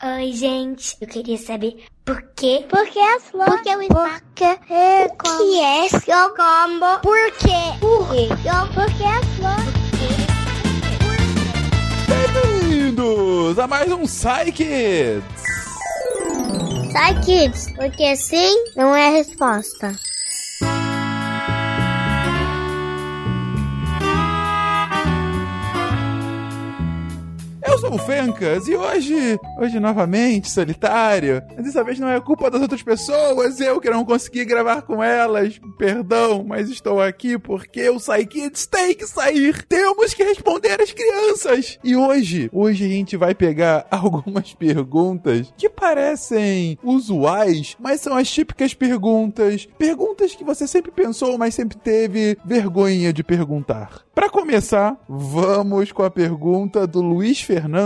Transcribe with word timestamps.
Oi, 0.00 0.32
gente. 0.32 0.96
Eu 1.00 1.08
queria 1.08 1.36
saber 1.36 1.84
por 2.04 2.22
quê? 2.36 2.64
Por 2.70 2.86
que 2.86 3.00
as 3.00 3.24
flores? 3.24 3.52
Por 3.52 3.62
que 3.64 3.76
o 3.76 3.82
espaço? 3.82 4.22
Por 4.22 4.34
que 4.36 4.44
é 4.44 5.08
como? 5.08 5.38
que 5.38 5.60
é 5.60 5.88
seu 5.88 6.28
combo? 6.36 7.00
Por 7.02 7.32
quê? 7.32 7.78
Por 7.80 8.08
quê? 8.12 8.28
Por 8.74 8.86
que 8.96 9.02
as 9.02 9.26
flores? 9.34 9.78
Bem-vindos 12.06 13.58
a 13.58 13.66
mais 13.66 13.90
um 13.90 14.04
Psy 14.04 14.52
Kids! 14.52 15.24
Sai, 16.92 17.20
kids, 17.20 17.72
porque 17.74 18.14
sim 18.14 18.66
não 18.76 18.94
é 18.94 19.08
a 19.08 19.10
resposta. 19.10 19.96
Sou 27.88 27.94
o 27.94 27.98
Fencas 27.98 28.68
e 28.68 28.76
hoje, 28.76 29.40
hoje 29.58 29.80
novamente, 29.80 30.50
solitário. 30.50 31.42
Mas 31.56 31.64
dessa 31.64 31.82
vez 31.82 31.98
não 31.98 32.08
é 32.08 32.20
culpa 32.20 32.50
das 32.50 32.60
outras 32.60 32.82
pessoas, 32.82 33.60
eu 33.60 33.80
que 33.80 33.88
não 33.88 34.04
consegui 34.04 34.44
gravar 34.44 34.82
com 34.82 35.02
elas. 35.02 35.58
Perdão, 35.78 36.44
mas 36.46 36.68
estou 36.68 37.00
aqui 37.00 37.38
porque 37.38 37.88
o 37.88 37.96
Psy 37.96 38.26
Kids 38.26 38.66
tem 38.66 38.94
que 38.94 39.06
sair. 39.06 39.64
Temos 39.64 40.12
que 40.12 40.22
responder 40.22 40.80
às 40.80 40.92
crianças. 40.92 41.78
E 41.82 41.96
hoje, 41.96 42.50
hoje 42.52 42.84
a 42.84 42.88
gente 42.88 43.16
vai 43.16 43.34
pegar 43.34 43.86
algumas 43.90 44.52
perguntas 44.52 45.52
que 45.56 45.68
parecem 45.68 46.78
usuais, 46.82 47.74
mas 47.80 48.00
são 48.00 48.16
as 48.16 48.30
típicas 48.30 48.74
perguntas. 48.74 49.66
Perguntas 49.78 50.34
que 50.34 50.44
você 50.44 50.66
sempre 50.66 50.90
pensou, 50.90 51.38
mas 51.38 51.54
sempre 51.54 51.78
teve 51.78 52.36
vergonha 52.44 53.12
de 53.12 53.22
perguntar. 53.24 54.06
Para 54.14 54.28
começar, 54.28 54.96
vamos 55.08 55.92
com 55.92 56.02
a 56.02 56.10
pergunta 56.10 56.86
do 56.88 57.00
Luiz 57.00 57.40
Fernando, 57.40 57.77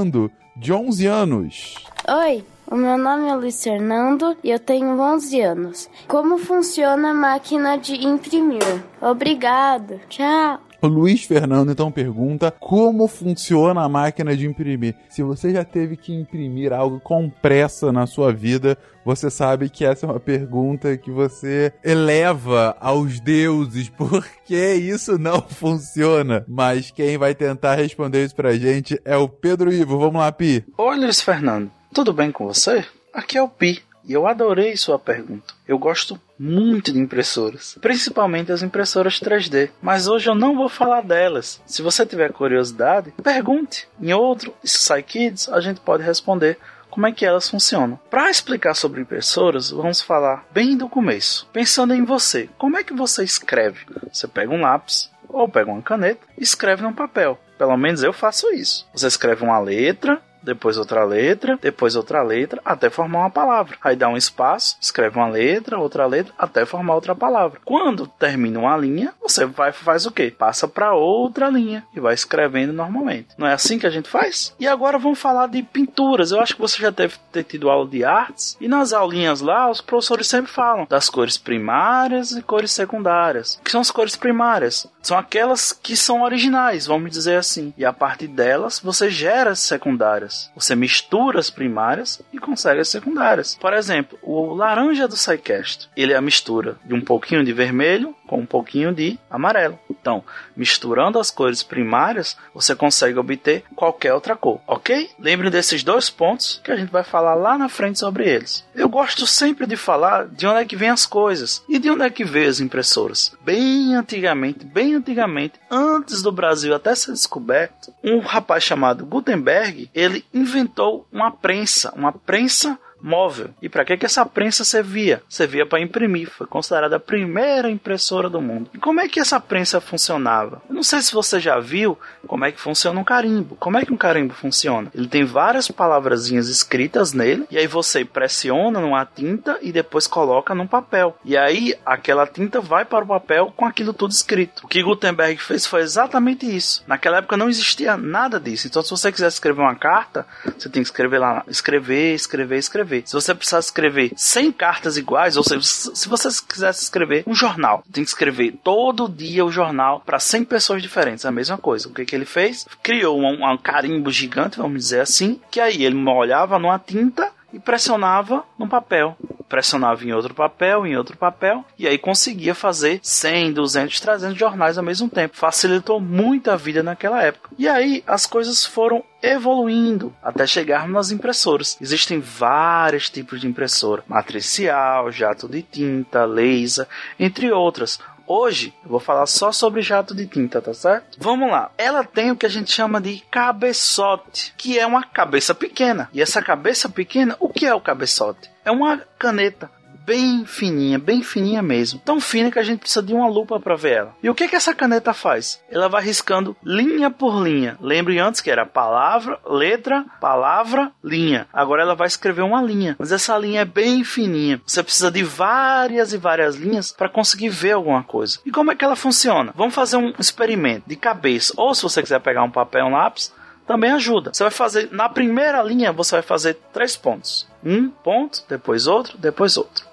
de 0.56 0.72
11 0.72 1.06
anos. 1.06 1.74
Oi, 2.08 2.42
o 2.66 2.76
meu 2.76 2.96
nome 2.96 3.28
é 3.28 3.34
Luiz 3.34 3.62
Fernando 3.62 4.34
e 4.42 4.50
eu 4.50 4.58
tenho 4.58 4.98
11 4.98 5.40
anos. 5.42 5.90
Como 6.08 6.38
funciona 6.38 7.10
a 7.10 7.14
máquina 7.14 7.76
de 7.76 7.94
imprimir? 8.06 8.82
Obrigado. 9.02 10.00
Tchau. 10.08 10.60
Luiz 10.86 11.24
Fernando 11.24 11.72
então 11.72 11.90
pergunta 11.90 12.50
como 12.58 13.06
funciona 13.06 13.82
a 13.82 13.88
máquina 13.88 14.36
de 14.36 14.46
imprimir. 14.46 14.94
Se 15.08 15.22
você 15.22 15.52
já 15.52 15.64
teve 15.64 15.96
que 15.96 16.12
imprimir 16.12 16.72
algo 16.72 17.00
com 17.00 17.30
pressa 17.30 17.92
na 17.92 18.06
sua 18.06 18.32
vida, 18.32 18.76
você 19.04 19.30
sabe 19.30 19.68
que 19.68 19.84
essa 19.84 20.06
é 20.06 20.08
uma 20.08 20.20
pergunta 20.20 20.96
que 20.96 21.10
você 21.10 21.72
eleva 21.84 22.76
aos 22.80 23.20
deuses, 23.20 23.88
porque 23.96 24.74
isso 24.74 25.18
não 25.18 25.40
funciona. 25.42 26.44
Mas 26.48 26.90
quem 26.90 27.18
vai 27.18 27.34
tentar 27.34 27.74
responder 27.74 28.24
isso 28.24 28.34
pra 28.34 28.56
gente 28.56 29.00
é 29.04 29.16
o 29.16 29.28
Pedro 29.28 29.72
Ivo. 29.72 29.98
Vamos 29.98 30.20
lá, 30.20 30.30
Pi. 30.32 30.64
Oi, 30.76 30.96
Luiz 30.96 31.20
Fernando. 31.20 31.70
Tudo 31.92 32.12
bem 32.12 32.32
com 32.32 32.46
você? 32.46 32.84
Aqui 33.12 33.36
é 33.36 33.42
o 33.42 33.48
Pi. 33.48 33.82
E 34.04 34.12
eu 34.12 34.26
adorei 34.26 34.76
sua 34.76 34.98
pergunta. 34.98 35.54
Eu 35.66 35.78
gosto 35.78 36.20
muito 36.38 36.92
de 36.92 36.98
impressoras, 36.98 37.78
principalmente 37.80 38.50
as 38.50 38.62
impressoras 38.62 39.20
3D, 39.20 39.70
mas 39.80 40.08
hoje 40.08 40.28
eu 40.28 40.34
não 40.34 40.56
vou 40.56 40.68
falar 40.68 41.02
delas. 41.02 41.60
Se 41.66 41.82
você 41.82 42.04
tiver 42.04 42.32
curiosidade, 42.32 43.12
pergunte. 43.22 43.88
Em 44.00 44.12
outro 44.12 44.52
Psy 44.62 45.02
Kids 45.02 45.48
a 45.48 45.60
gente 45.60 45.80
pode 45.80 46.02
responder 46.02 46.58
como 46.90 47.06
é 47.06 47.12
que 47.12 47.24
elas 47.24 47.48
funcionam. 47.48 47.98
Para 48.10 48.28
explicar 48.28 48.74
sobre 48.74 49.00
impressoras, 49.00 49.70
vamos 49.70 50.02
falar 50.02 50.44
bem 50.52 50.76
do 50.76 50.88
começo. 50.88 51.48
Pensando 51.50 51.94
em 51.94 52.04
você, 52.04 52.50
como 52.58 52.76
é 52.76 52.84
que 52.84 52.92
você 52.92 53.24
escreve? 53.24 53.86
Você 54.12 54.28
pega 54.28 54.52
um 54.52 54.60
lápis 54.60 55.10
ou 55.26 55.48
pega 55.48 55.70
uma 55.70 55.80
caneta 55.80 56.20
e 56.36 56.42
escreve 56.42 56.82
num 56.82 56.92
papel. 56.92 57.38
Pelo 57.56 57.76
menos 57.78 58.02
eu 58.02 58.12
faço 58.12 58.52
isso. 58.52 58.86
Você 58.92 59.06
escreve 59.06 59.42
uma 59.42 59.58
letra, 59.58 60.20
depois 60.42 60.76
outra 60.76 61.04
letra, 61.04 61.58
depois 61.60 61.96
outra 61.96 62.22
letra, 62.22 62.60
até 62.64 62.88
formar 62.90 63.20
uma 63.20 63.30
palavra. 63.30 63.76
Aí 63.82 63.96
dá 63.96 64.08
um 64.08 64.16
espaço, 64.16 64.76
escreve 64.80 65.18
uma 65.18 65.28
letra, 65.28 65.78
outra 65.78 66.06
letra, 66.06 66.32
até 66.38 66.64
formar 66.64 66.94
outra 66.94 67.14
palavra. 67.14 67.60
Quando 67.64 68.06
termina 68.06 68.60
uma 68.60 68.76
linha, 68.76 69.14
você 69.20 69.44
vai 69.44 69.72
faz 69.72 70.06
o 70.06 70.10
quê? 70.10 70.34
Passa 70.36 70.68
para 70.68 70.94
outra 70.94 71.48
linha 71.48 71.84
e 71.94 72.00
vai 72.00 72.14
escrevendo 72.14 72.72
normalmente. 72.72 73.28
Não 73.36 73.46
é 73.46 73.52
assim 73.52 73.78
que 73.78 73.86
a 73.86 73.90
gente 73.90 74.08
faz? 74.08 74.54
E 74.58 74.66
agora 74.66 74.98
vamos 74.98 75.18
falar 75.18 75.48
de 75.48 75.62
pinturas. 75.62 76.30
Eu 76.30 76.40
acho 76.40 76.54
que 76.54 76.60
você 76.60 76.80
já 76.80 76.90
deve 76.90 77.14
ter 77.30 77.44
tido 77.44 77.70
aula 77.70 77.88
de 77.88 78.04
artes 78.04 78.56
e 78.60 78.68
nas 78.68 78.92
aulinhas 78.92 79.40
lá 79.40 79.70
os 79.70 79.80
professores 79.80 80.26
sempre 80.26 80.50
falam 80.50 80.86
das 80.88 81.08
cores 81.08 81.36
primárias 81.36 82.32
e 82.32 82.42
cores 82.42 82.72
secundárias. 82.72 83.54
O 83.56 83.64
que 83.64 83.70
são 83.70 83.80
as 83.80 83.90
cores 83.90 84.16
primárias? 84.16 84.86
São 85.02 85.18
aquelas 85.18 85.72
que 85.72 85.96
são 85.96 86.22
originais, 86.22 86.86
vamos 86.86 87.10
dizer 87.10 87.36
assim. 87.36 87.74
E 87.76 87.84
a 87.84 87.92
partir 87.92 88.28
delas 88.28 88.80
você 88.80 89.10
gera 89.10 89.50
as 89.50 89.60
secundárias. 89.60 90.31
Você 90.54 90.74
mistura 90.74 91.38
as 91.38 91.50
primárias 91.50 92.20
e 92.32 92.38
consegue 92.38 92.80
as 92.80 92.88
secundárias. 92.88 93.56
Por 93.60 93.72
exemplo, 93.72 94.18
o 94.22 94.54
laranja 94.54 95.08
do 95.08 95.16
SciCast, 95.16 95.88
ele 95.96 96.12
é 96.12 96.16
a 96.16 96.22
mistura 96.22 96.76
de 96.84 96.94
um 96.94 97.00
pouquinho 97.00 97.44
de 97.44 97.52
vermelho 97.52 98.14
com 98.26 98.38
um 98.38 98.46
pouquinho 98.46 98.94
de 98.94 99.18
amarelo. 99.30 99.78
Então, 99.90 100.24
misturando 100.56 101.18
as 101.18 101.30
cores 101.30 101.62
primárias, 101.62 102.34
você 102.54 102.74
consegue 102.74 103.18
obter 103.18 103.62
qualquer 103.76 104.14
outra 104.14 104.34
cor, 104.34 104.58
ok? 104.66 105.10
Lembre 105.18 105.50
desses 105.50 105.82
dois 105.82 106.08
pontos 106.08 106.58
que 106.64 106.72
a 106.72 106.76
gente 106.76 106.90
vai 106.90 107.04
falar 107.04 107.34
lá 107.34 107.58
na 107.58 107.68
frente 107.68 107.98
sobre 107.98 108.26
eles. 108.26 108.64
Eu 108.74 108.88
gosto 108.88 109.26
sempre 109.26 109.66
de 109.66 109.76
falar 109.76 110.26
de 110.28 110.46
onde 110.46 110.60
é 110.60 110.64
que 110.64 110.76
vem 110.76 110.88
as 110.88 111.04
coisas 111.04 111.62
e 111.68 111.78
de 111.78 111.90
onde 111.90 112.04
é 112.04 112.10
que 112.10 112.24
veio 112.24 112.48
as 112.48 112.58
impressoras. 112.58 113.36
Bem 113.44 113.94
antigamente, 113.94 114.64
bem 114.64 114.94
antigamente, 114.94 115.60
antes 115.70 116.22
do 116.22 116.32
Brasil 116.32 116.74
até 116.74 116.94
ser 116.94 117.12
descoberto, 117.12 117.92
um 118.02 118.18
rapaz 118.18 118.64
chamado 118.64 119.04
Gutenberg, 119.04 119.90
ele 119.94 120.21
inventou 120.32 121.06
uma 121.12 121.30
prensa, 121.30 121.92
uma 121.96 122.12
prensa 122.12 122.78
móvel. 123.02 123.50
E 123.60 123.68
para 123.68 123.84
que 123.84 123.96
que 123.96 124.06
essa 124.06 124.24
prensa 124.24 124.64
servia? 124.64 125.22
Servia 125.28 125.66
para 125.66 125.80
imprimir. 125.80 126.30
Foi 126.30 126.46
considerada 126.46 126.96
a 126.96 127.00
primeira 127.00 127.68
impressora 127.68 128.30
do 128.30 128.40
mundo. 128.40 128.70
E 128.72 128.78
como 128.78 129.00
é 129.00 129.08
que 129.08 129.18
essa 129.18 129.40
prensa 129.40 129.80
funcionava? 129.80 130.62
Eu 130.68 130.74
não 130.74 130.82
sei 130.82 131.02
se 131.02 131.12
você 131.12 131.40
já 131.40 131.58
viu 131.58 131.98
como 132.26 132.44
é 132.44 132.52
que 132.52 132.60
funciona 132.60 132.98
um 132.98 133.04
carimbo. 133.04 133.56
Como 133.56 133.76
é 133.76 133.84
que 133.84 133.92
um 133.92 133.96
carimbo 133.96 134.32
funciona? 134.32 134.90
Ele 134.94 135.08
tem 135.08 135.24
várias 135.24 135.68
palavrazinhas 135.68 136.48
escritas 136.48 137.12
nele 137.12 137.46
e 137.50 137.58
aí 137.58 137.66
você 137.66 138.04
pressiona 138.04 138.80
numa 138.80 139.04
tinta 139.04 139.58
e 139.60 139.72
depois 139.72 140.06
coloca 140.06 140.54
num 140.54 140.66
papel. 140.66 141.16
E 141.24 141.36
aí 141.36 141.74
aquela 141.84 142.26
tinta 142.26 142.60
vai 142.60 142.84
para 142.84 143.04
o 143.04 143.08
papel 143.08 143.52
com 143.56 143.66
aquilo 143.66 143.92
tudo 143.92 144.12
escrito. 144.12 144.64
O 144.64 144.68
que 144.68 144.82
Gutenberg 144.82 145.42
fez 145.42 145.66
foi 145.66 145.80
exatamente 145.80 146.46
isso. 146.46 146.84
Naquela 146.86 147.18
época 147.18 147.36
não 147.36 147.48
existia 147.48 147.96
nada 147.96 148.38
disso. 148.38 148.66
Então 148.66 148.82
se 148.82 148.90
você 148.90 149.10
quiser 149.10 149.28
escrever 149.28 149.62
uma 149.62 149.74
carta, 149.74 150.26
você 150.56 150.68
tem 150.68 150.82
que 150.82 150.88
escrever 150.88 151.18
lá, 151.18 151.44
escrever, 151.48 152.14
escrever, 152.14 152.58
escrever 152.58 152.91
escrever. 152.92 153.02
Se 153.06 153.14
você 153.14 153.34
precisar 153.34 153.58
escrever 153.60 154.12
100 154.14 154.52
cartas 154.52 154.96
iguais, 154.96 155.36
ou 155.36 155.42
seja, 155.42 155.62
se 155.62 156.08
você 156.08 156.28
quisesse 156.46 156.82
escrever 156.82 157.24
um 157.26 157.34
jornal, 157.34 157.82
tem 157.90 158.04
que 158.04 158.10
escrever 158.10 158.54
todo 158.62 159.08
dia 159.08 159.44
o 159.44 159.50
jornal 159.50 160.02
para 160.04 160.18
100 160.18 160.44
pessoas 160.44 160.82
diferentes, 160.82 161.24
a 161.24 161.32
mesma 161.32 161.56
coisa. 161.56 161.88
O 161.88 161.92
que, 161.92 162.04
que 162.04 162.14
ele 162.14 162.24
fez? 162.24 162.66
Criou 162.82 163.18
um, 163.18 163.44
um 163.44 163.56
carimbo 163.56 164.10
gigante, 164.10 164.58
vamos 164.58 164.82
dizer 164.82 165.00
assim, 165.00 165.40
que 165.50 165.60
aí 165.60 165.84
ele 165.84 165.94
molhava 165.94 166.58
numa 166.58 166.78
tinta 166.78 167.30
e 167.52 167.58
pressionava 167.58 168.44
num 168.58 168.68
papel. 168.68 169.16
Pressionava 169.48 170.04
em 170.04 170.12
outro 170.12 170.32
papel, 170.32 170.86
em 170.86 170.96
outro 170.96 171.16
papel, 171.16 171.64
e 171.78 171.86
aí 171.86 171.98
conseguia 171.98 172.54
fazer 172.54 173.00
100, 173.02 173.52
200, 173.52 174.00
300 174.00 174.38
jornais 174.38 174.78
ao 174.78 174.84
mesmo 174.84 175.10
tempo. 175.10 175.36
Facilitou 175.36 176.00
muito 176.00 176.50
a 176.50 176.56
vida 176.56 176.82
naquela 176.82 177.22
época. 177.22 177.50
E 177.58 177.68
aí 177.68 178.02
as 178.06 178.24
coisas 178.24 178.64
foram 178.64 179.04
evoluindo 179.22 180.12
até 180.22 180.46
chegarmos 180.46 180.92
nas 180.92 181.10
impressoras. 181.10 181.76
Existem 181.80 182.18
vários 182.18 183.08
tipos 183.08 183.40
de 183.40 183.46
impressora: 183.46 184.02
matricial, 184.08 185.12
jato 185.12 185.48
de 185.48 185.62
tinta, 185.62 186.24
laser, 186.24 186.88
entre 187.18 187.52
outras. 187.52 188.00
Hoje 188.26 188.74
eu 188.84 188.90
vou 188.90 189.00
falar 189.00 189.26
só 189.26 189.52
sobre 189.52 189.82
jato 189.82 190.14
de 190.14 190.26
tinta, 190.26 190.60
tá 190.60 190.72
certo? 190.74 191.18
Vamos 191.18 191.50
lá. 191.50 191.70
Ela 191.76 192.04
tem 192.04 192.30
o 192.30 192.36
que 192.36 192.46
a 192.46 192.48
gente 192.48 192.70
chama 192.70 193.00
de 193.00 193.22
cabeçote, 193.30 194.54
que 194.56 194.78
é 194.78 194.86
uma 194.86 195.04
cabeça 195.04 195.54
pequena. 195.54 196.08
E 196.12 196.22
essa 196.22 196.42
cabeça 196.42 196.88
pequena, 196.88 197.36
o 197.40 197.48
que 197.48 197.66
é 197.66 197.74
o 197.74 197.80
cabeçote? 197.80 198.50
É 198.64 198.70
uma 198.70 198.98
caneta 199.18 199.70
bem 200.04 200.44
fininha, 200.44 200.98
bem 200.98 201.22
fininha 201.22 201.62
mesmo. 201.62 202.00
Tão 202.04 202.20
fina 202.20 202.50
que 202.50 202.58
a 202.58 202.62
gente 202.62 202.80
precisa 202.80 203.02
de 203.02 203.12
uma 203.12 203.28
lupa 203.28 203.58
para 203.60 203.76
ver 203.76 203.92
ela. 203.92 204.14
E 204.22 204.28
o 204.28 204.34
que 204.34 204.48
que 204.48 204.56
essa 204.56 204.74
caneta 204.74 205.12
faz? 205.12 205.62
Ela 205.70 205.88
vai 205.88 206.02
riscando 206.02 206.56
linha 206.64 207.10
por 207.10 207.42
linha. 207.42 207.76
Lembre 207.80 208.18
antes 208.18 208.40
que 208.40 208.50
era 208.50 208.66
palavra, 208.66 209.38
letra, 209.46 210.04
palavra, 210.20 210.92
linha. 211.02 211.46
Agora 211.52 211.82
ela 211.82 211.94
vai 211.94 212.06
escrever 212.06 212.42
uma 212.42 212.62
linha, 212.62 212.96
mas 212.98 213.12
essa 213.12 213.36
linha 213.38 213.60
é 213.60 213.64
bem 213.64 214.04
fininha. 214.04 214.60
Você 214.66 214.82
precisa 214.82 215.10
de 215.10 215.22
várias 215.22 216.12
e 216.12 216.18
várias 216.18 216.56
linhas 216.56 216.92
para 216.92 217.08
conseguir 217.08 217.48
ver 217.48 217.72
alguma 217.72 218.02
coisa. 218.02 218.38
E 218.44 218.50
como 218.50 218.70
é 218.70 218.74
que 218.74 218.84
ela 218.84 218.96
funciona? 218.96 219.52
Vamos 219.56 219.74
fazer 219.74 219.96
um 219.96 220.12
experimento 220.18 220.88
de 220.88 220.96
cabeça. 220.96 221.52
Ou 221.56 221.74
se 221.74 221.82
você 221.82 222.02
quiser 222.02 222.20
pegar 222.20 222.42
um 222.42 222.50
papel 222.50 222.86
e 222.86 222.88
um 222.88 222.92
lápis, 222.92 223.32
também 223.66 223.90
ajuda. 223.92 224.32
Você 224.32 224.42
vai 224.42 224.50
fazer 224.50 224.88
na 224.92 225.08
primeira 225.08 225.62
linha, 225.62 225.92
você 225.92 226.16
vai 226.16 226.22
fazer 226.22 226.58
três 226.72 226.96
pontos. 226.96 227.46
Um 227.64 227.88
ponto, 227.88 228.42
depois 228.48 228.86
outro, 228.86 229.16
depois 229.18 229.56
outro. 229.56 229.84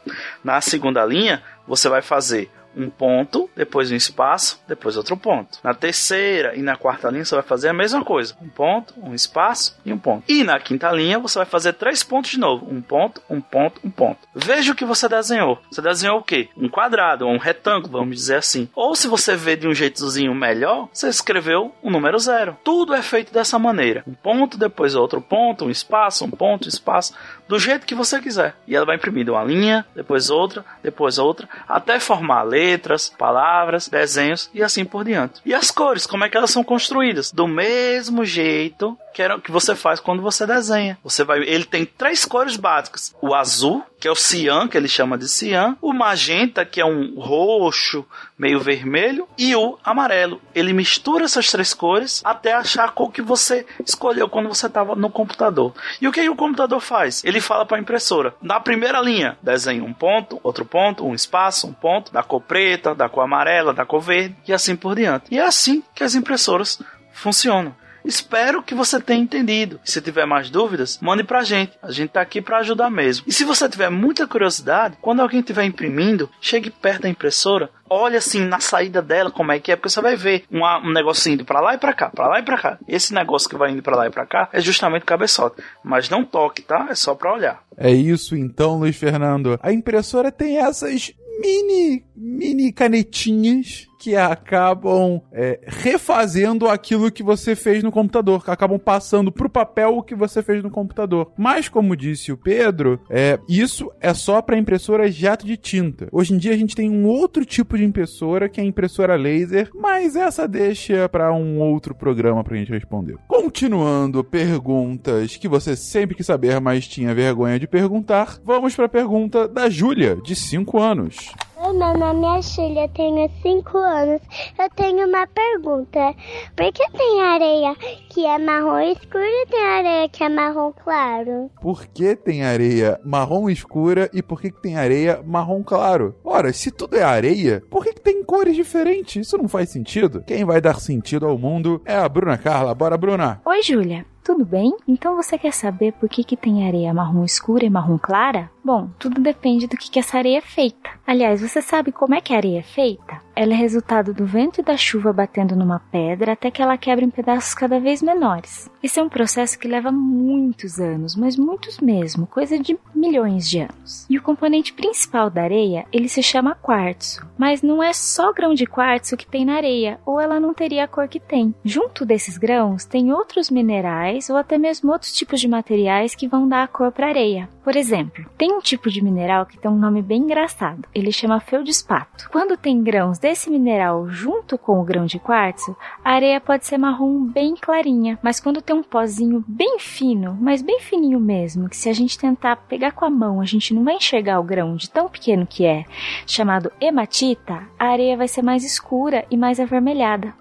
Na 0.44 0.60
segunda 0.62 1.06
linha, 1.06 1.44
você 1.68 1.88
vai 1.88 2.02
fazer 2.02 2.50
um 2.76 2.90
ponto, 2.90 3.50
depois 3.56 3.92
um 3.92 3.96
espaço, 3.96 4.62
depois 4.68 4.96
outro 4.96 5.18
ponto. 5.18 5.60
Na 5.64 5.74
terceira 5.74 6.56
e 6.56 6.62
na 6.62 6.76
quarta 6.76 7.10
linha 7.10 7.26
você 7.26 7.36
vai 7.36 7.44
fazer 7.44 7.70
a 7.70 7.74
mesma 7.74 8.04
coisa: 8.04 8.36
um 8.42 8.50
ponto, 8.50 8.94
um 9.02 9.14
espaço 9.14 9.78
e 9.86 9.92
um 9.92 9.98
ponto. 9.98 10.24
E 10.28 10.44
na 10.44 10.60
quinta 10.60 10.92
linha 10.92 11.20
você 11.20 11.40
vai 11.40 11.46
fazer 11.46 11.74
três 11.74 12.04
pontos 12.04 12.32
de 12.32 12.40
novo: 12.40 12.68
um 12.70 12.82
ponto, 12.82 13.22
um 13.30 13.42
ponto, 13.42 13.82
um 13.84 13.90
ponto. 13.90 14.20
Veja 14.34 14.72
o 14.72 14.76
que 14.76 14.86
você 14.86 15.08
desenhou. 15.08 15.60
Você 15.72 15.82
desenhou 15.82 16.20
o 16.20 16.24
quê? 16.24 16.50
Um 16.56 16.70
quadrado, 16.70 17.28
ou 17.28 17.34
um 17.34 17.38
retângulo, 17.38 18.00
vamos 18.00 18.16
dizer 18.16 18.38
assim. 18.38 18.70
Ou 18.76 18.96
se 18.96 19.08
você 19.08 19.36
vê 19.36 19.56
de 19.56 19.68
um 19.68 19.74
jeitozinho 19.74 20.34
melhor, 20.34 20.88
você 20.94 21.10
escreveu 21.10 21.74
o 21.82 21.88
um 21.88 21.92
número 21.92 22.18
zero. 22.20 22.58
Tudo 22.64 22.94
é 22.94 23.02
feito 23.02 23.34
dessa 23.34 23.58
maneira: 23.58 24.04
um 24.08 24.14
ponto, 24.14 24.58
depois 24.58 24.96
outro 24.96 25.22
ponto, 25.22 25.66
um 25.66 25.70
espaço, 25.70 26.26
um 26.26 26.32
ponto, 26.32 26.66
um 26.66 26.70
espaço, 26.70 27.14
do 27.50 27.58
jeito 27.58 27.88
que 27.88 27.96
você 27.96 28.22
quiser. 28.22 28.56
E 28.68 28.76
ela 28.76 28.86
vai 28.86 28.96
imprimir 28.96 29.28
uma 29.28 29.44
linha, 29.44 29.84
depois 29.96 30.30
outra, 30.30 30.64
depois 30.84 31.18
outra, 31.18 31.50
até 31.68 32.00
formar 32.00 32.44
letras, 32.44 33.10
palavras, 33.10 33.88
desenhos 33.88 34.52
e 34.54 34.62
assim 34.62 34.86
por 34.86 35.04
diante. 35.04 35.42
E 35.44 35.52
as 35.52 35.72
cores, 35.72 36.06
como 36.06 36.24
é 36.24 36.30
que 36.30 36.38
elas 36.38 36.52
são 36.52 36.64
construídas? 36.64 37.32
Do 37.32 37.48
mesmo 37.48 38.24
jeito 38.24 38.96
que, 39.14 39.22
era, 39.22 39.40
que 39.40 39.52
você 39.52 39.76
faz 39.76 40.00
quando 40.00 40.22
você 40.22 40.46
desenha. 40.46 40.98
Você 41.04 41.24
vai, 41.24 41.40
ele 41.40 41.66
tem 41.66 41.86
três 41.86 42.26
cores 42.26 42.56
básicas: 42.56 43.16
o 43.22 43.34
azul, 43.34 43.84
que 44.00 44.08
é 44.08 44.12
o 44.12 44.16
cian, 44.16 44.68
que 44.68 44.78
ele 44.78 44.88
chama 44.88 45.18
de 45.18 45.28
cian, 45.28 45.78
o 45.82 45.94
magenta, 45.94 46.66
que 46.66 46.80
é 46.80 46.86
um 46.86 47.20
roxo 47.20 48.06
meio 48.38 48.60
vermelho, 48.60 49.28
e 49.38 49.56
o 49.56 49.78
amarelo. 49.84 50.42
Ele 50.56 50.74
mistura 50.74 51.26
essas 51.26 51.52
três 51.52 51.74
cores 51.74 52.22
até 52.24 52.54
achar 52.54 52.86
a 52.86 52.92
cor 52.92 53.12
que 53.12 53.22
você 53.22 53.66
escolheu 53.86 54.30
quando 54.30 54.48
você 54.48 54.68
estava 54.68 54.96
no 54.96 55.10
computador. 55.10 55.74
E 56.02 56.08
o 56.08 56.12
que, 56.12 56.22
que 56.22 56.30
o 56.30 56.36
computador 56.36 56.80
faz? 56.80 57.24
Ele 57.24 57.42
fala 57.42 57.66
para 57.66 57.78
a 57.78 57.82
impressora: 57.82 58.34
na 58.42 58.60
primeira 58.60 59.02
linha, 59.02 59.38
desenhe 59.42 59.82
um 59.82 59.94
ponto, 59.94 60.40
outro 60.44 60.66
ponto, 60.66 61.06
um 61.06 61.14
espaço, 61.14 61.68
um 61.68 61.74
ponto, 61.74 62.12
da 62.12 62.24
cor 62.24 62.42
preta, 62.42 62.96
da 62.96 63.10
cor 63.10 63.24
amarela, 63.24 63.74
da 63.74 63.86
cor 63.86 64.02
verde, 64.02 64.36
e 64.48 64.54
assim 64.54 64.76
por 64.76 64.96
diante. 64.96 65.26
E 65.32 65.38
é 65.38 65.44
assim 65.44 65.84
que 65.94 66.04
as 66.04 66.16
impressoras 66.16 66.82
funcionam. 67.12 67.76
Espero 68.04 68.64
que 68.64 68.76
você 68.76 69.00
tenha 69.00 69.22
entendido. 69.22 69.80
Se 69.84 70.02
tiver 70.02 70.26
mais 70.26 70.50
dúvidas, 70.50 71.00
mande 71.02 71.24
pra 71.24 71.44
gente. 71.44 71.74
A 71.82 71.92
gente 71.92 72.12
tá 72.12 72.22
aqui 72.22 72.42
para 72.42 72.60
ajudar 72.60 72.90
mesmo. 72.90 73.26
E 73.28 73.32
se 73.32 73.44
você 73.44 73.68
tiver 73.70 73.90
muita 73.90 74.28
curiosidade, 74.28 74.98
quando 75.02 75.22
alguém 75.22 75.40
estiver 75.40 75.64
imprimindo, 75.64 76.30
chegue 76.42 76.70
perto 76.70 77.04
da 77.04 77.10
impressora, 77.10 77.70
olhe 77.90 78.16
assim 78.16 78.42
na 78.46 78.60
saída 78.60 79.02
dela 79.02 79.32
como 79.32 79.52
é 79.52 79.60
que 79.60 79.72
é, 79.72 79.76
porque 79.76 79.90
você 79.90 80.02
vai 80.02 80.16
ver 80.16 80.44
uma, 80.52 80.80
um 80.80 80.94
negocinho 80.94 81.34
indo 81.34 81.46
pra 81.46 81.60
lá 81.60 81.74
e 81.74 81.78
pra 81.78 81.94
cá, 81.94 82.10
pra 82.10 82.28
lá 82.28 82.40
e 82.40 82.44
pra 82.44 82.58
cá. 82.58 82.78
Esse 82.88 83.14
negócio 83.14 83.50
que 83.50 83.58
vai 83.58 83.72
indo 83.72 83.82
pra 83.82 83.96
lá 83.96 84.08
e 84.08 84.12
pra 84.12 84.26
cá 84.26 84.50
é 84.54 84.62
justamente 84.62 85.04
o 85.04 85.06
cabeçote. 85.06 85.62
Mas 85.84 86.10
não 86.10 86.24
toque, 86.24 86.62
tá? 86.62 86.88
É 86.90 86.96
só 86.96 87.16
pra 87.16 87.34
olhar. 87.34 87.64
É 87.78 87.92
isso 87.92 88.36
então, 88.36 88.80
Luiz 88.80 88.96
Fernando. 88.96 89.60
A 89.62 89.72
impressora 89.72 90.32
tem 90.32 90.58
essas 90.58 91.12
mini, 91.40 92.04
mini 92.16 92.72
canetinhas 92.72 93.89
que 94.00 94.16
acabam 94.16 95.22
é, 95.32 95.60
refazendo 95.68 96.70
aquilo 96.70 97.12
que 97.12 97.22
você 97.22 97.54
fez 97.54 97.84
no 97.84 97.92
computador, 97.92 98.42
acabam 98.48 98.80
passando 98.80 99.30
pro 99.30 99.50
papel 99.50 99.98
o 99.98 100.04
que 100.04 100.16
você 100.16 100.42
fez 100.42 100.64
no 100.64 100.72
computador. 100.72 101.34
Mas, 101.38 101.68
como 101.68 101.98
disse 101.98 102.32
o 102.32 102.38
Pedro, 102.38 103.02
é, 103.10 103.38
isso 103.48 103.92
é 104.00 104.14
só 104.14 104.42
para 104.42 104.58
impressora 104.58 105.12
jato 105.12 105.46
de 105.46 105.58
tinta. 105.58 106.08
Hoje 106.14 106.34
em 106.34 106.38
dia 106.38 106.54
a 106.54 106.58
gente 106.58 106.76
tem 106.76 106.90
um 106.90 107.06
outro 107.06 107.44
tipo 107.44 107.78
de 107.78 107.84
impressora, 107.84 108.48
que 108.48 108.62
é 108.62 108.64
a 108.64 108.68
impressora 108.68 109.18
laser, 109.18 109.70
mas 109.76 110.16
essa 110.16 110.48
deixa 110.48 111.10
para 111.10 111.34
um 111.34 111.60
outro 111.60 111.94
programa 111.94 112.44
pra 112.44 112.56
gente 112.56 112.72
responder. 112.72 113.18
Continuando 113.28 114.24
perguntas 114.24 115.36
que 115.36 115.48
você 115.48 115.76
sempre 115.76 116.16
quis 116.16 116.26
saber, 116.26 116.62
mas 116.62 116.88
tinha 116.88 117.14
vergonha 117.14 117.60
de 117.60 117.68
perguntar, 117.68 118.40
vamos 118.46 118.76
para 118.76 118.86
a 118.86 118.90
pergunta 118.90 119.46
da 119.46 119.70
Júlia, 119.70 120.16
de 120.24 120.36
5 120.36 120.80
anos. 120.80 121.34
Meu 121.72 121.94
nome 121.94 122.26
é 122.26 122.42
Júlia, 122.42 122.90
tenho 122.90 123.30
5 123.44 123.78
anos. 123.78 124.22
Eu 124.58 124.70
tenho 124.76 125.08
uma 125.08 125.28
pergunta. 125.28 126.16
Por 126.56 126.74
que 126.74 126.92
tem 126.92 127.22
areia 127.22 127.76
que 128.10 128.26
é 128.26 128.40
marrom 128.40 128.80
escura 128.80 129.24
e 129.24 129.46
tem 129.46 129.64
areia 129.64 130.10
que 130.10 130.24
é 130.24 130.30
marrom 130.30 130.74
claro? 130.74 131.52
Por 131.62 131.86
que 131.86 132.16
tem 132.16 132.44
areia 132.44 133.00
marrom 133.06 133.50
escura 133.52 134.10
e 134.12 134.24
por 134.24 134.42
que, 134.42 134.50
que 134.50 134.62
tem 134.62 134.78
areia 134.78 135.22
marrom 135.24 135.62
claro? 135.62 136.16
Ora, 136.24 136.52
se 136.52 136.72
tudo 136.72 136.98
é 136.98 137.04
areia, 137.04 137.62
por 137.70 137.84
que, 137.84 137.94
que 137.94 138.02
tem 138.02 138.24
cores 138.24 138.56
diferentes? 138.56 139.28
Isso 139.28 139.38
não 139.38 139.48
faz 139.48 139.70
sentido. 139.70 140.24
Quem 140.26 140.44
vai 140.44 140.60
dar 140.60 140.80
sentido 140.80 141.28
ao 141.28 141.38
mundo 141.38 141.82
é 141.86 141.96
a 141.96 142.10
Bruna 142.10 142.38
Carla. 142.38 142.74
Bora, 142.74 142.98
Bruna! 142.98 143.42
Oi, 143.46 143.62
Júlia. 143.62 144.06
Tudo 144.30 144.46
bem? 144.46 144.78
Então 144.88 145.16
você 145.16 145.40
quer 145.40 145.52
saber 145.52 145.92
por 145.94 146.08
que, 146.08 146.24
que 146.24 146.38
tem 146.38 146.68
areia 146.68 146.94
marrom 146.94 147.24
escura 147.24 147.66
e 147.66 147.70
marrom 147.70 147.98
clara? 147.98 148.52
Bom, 148.64 148.88
tudo 149.00 149.20
depende 149.20 149.66
do 149.66 149.76
que, 149.76 149.90
que 149.90 149.98
essa 149.98 150.20
areia 150.20 150.38
é 150.38 150.42
feita. 150.42 150.92
Aliás, 151.08 151.42
você 151.42 151.60
sabe 151.60 151.92
como 151.92 152.14
é 152.14 152.22
que 152.22 152.32
a 152.32 152.38
areia 152.38 152.60
é 152.60 152.62
feita? 152.62 153.20
Ela 153.36 153.54
é 153.54 153.56
resultado 153.56 154.14
do 154.14 154.28
vento 154.28 154.60
e 154.60 154.64
da 154.64 154.78
chuva 154.78 155.12
batendo 155.12 155.56
numa 155.56 155.80
pedra 155.80 156.34
até 156.34 156.52
que 156.52 156.62
ela 156.62 156.78
quebra 156.78 157.04
em 157.04 157.10
pedaços 157.10 157.56
cada 157.56 157.80
vez 157.80 158.04
menores. 158.04 158.70
Esse 158.84 159.00
é 159.00 159.04
um 159.04 159.10
processo 159.10 159.58
que 159.58 159.68
leva 159.68 159.92
muitos 159.92 160.78
anos, 160.78 161.16
mas 161.16 161.36
muitos 161.36 161.80
mesmo, 161.80 162.28
coisa 162.28 162.60
de 162.60 162.78
milhões 162.94 163.50
de 163.50 163.62
anos. 163.62 164.06
E 164.10 164.18
o 164.18 164.22
componente 164.22 164.74
principal 164.74 165.30
da 165.30 165.42
areia, 165.42 165.86
ele 165.92 166.10
se 166.10 166.22
chama 166.22 166.54
quartzo. 166.54 167.26
Mas 167.38 167.62
não 167.62 167.82
é 167.82 167.94
só 167.94 168.34
grão 168.34 168.54
de 168.54 168.66
quartzo 168.66 169.18
que 169.18 169.26
tem 169.26 169.46
na 169.46 169.56
areia, 169.56 170.00
ou 170.06 170.20
ela 170.20 170.40
não 170.40 170.54
teria 170.54 170.84
a 170.84 170.88
cor 170.88 171.08
que 171.08 171.20
tem. 171.20 171.56
Junto 171.64 172.06
desses 172.06 172.38
grãos, 172.38 172.84
tem 172.86 173.12
outros 173.14 173.50
minerais 173.50 174.19
ou 174.28 174.36
até 174.36 174.58
mesmo 174.58 174.92
outros 174.92 175.14
tipos 175.14 175.40
de 175.40 175.48
materiais 175.48 176.16
que 176.16 176.28
vão 176.28 176.50
dar 176.50 176.64
a 176.64 176.68
cor 176.68 176.92
para 176.92 177.06
a 177.06 177.10
areia. 177.10 177.48
Por 177.64 177.76
exemplo, 177.76 178.26
tem 178.36 178.52
um 178.52 178.60
tipo 178.60 178.90
de 178.90 179.04
mineral 179.04 179.46
que 179.46 179.60
tem 179.60 179.70
um 179.70 179.78
nome 179.78 180.02
bem 180.02 180.24
engraçado. 180.24 180.88
Ele 180.96 181.12
chama 181.12 181.40
feldespato. 181.40 182.28
Quando 182.32 182.58
tem 182.58 182.82
grãos 182.82 183.20
desse 183.20 183.48
mineral 183.52 184.10
junto 184.10 184.58
com 184.58 184.82
o 184.82 184.84
grão 184.84 185.06
de 185.06 185.20
quartzo, 185.20 185.78
a 186.04 186.14
areia 186.14 186.42
pode 186.42 186.66
ser 186.66 186.80
marrom 186.80 187.26
bem 187.26 187.54
clarinha, 187.54 188.18
mas 188.24 188.40
quando 188.40 188.62
tem 188.62 188.76
um 188.76 188.82
pozinho 188.82 189.44
bem 189.48 189.78
fino, 189.78 190.36
mas 190.42 190.64
bem 190.64 190.80
fininho 190.80 191.20
mesmo, 191.20 191.70
que 191.70 191.78
se 191.78 191.90
a 191.90 191.94
gente 191.94 192.18
tentar 192.18 192.56
pegar 192.56 192.94
com 192.94 193.06
a 193.06 193.10
mão, 193.10 193.40
a 193.40 193.46
gente 193.46 193.72
não 193.74 193.84
vai 193.84 193.96
enxergar 193.96 194.40
o 194.40 194.44
grão 194.44 194.76
de 194.76 194.90
tão 194.90 195.08
pequeno 195.08 195.46
que 195.46 195.64
é, 195.64 195.86
chamado 196.26 196.72
hematita, 196.82 197.62
a 197.78 197.86
areia 197.86 198.18
vai 198.18 198.28
ser 198.28 198.42
mais 198.42 198.64
escura 198.64 199.26
e 199.30 199.38
mais 199.38 199.60
avermelhada. 199.60 200.34